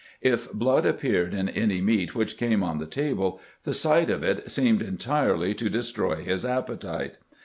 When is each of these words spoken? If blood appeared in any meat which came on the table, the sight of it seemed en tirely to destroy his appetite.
If 0.23 0.51
blood 0.51 0.87
appeared 0.87 1.35
in 1.35 1.47
any 1.47 1.79
meat 1.79 2.15
which 2.15 2.35
came 2.37 2.63
on 2.63 2.79
the 2.79 2.87
table, 2.87 3.39
the 3.65 3.73
sight 3.75 4.09
of 4.09 4.23
it 4.23 4.49
seemed 4.49 4.81
en 4.81 4.97
tirely 4.97 5.53
to 5.53 5.69
destroy 5.69 6.15
his 6.23 6.43
appetite. 6.43 7.19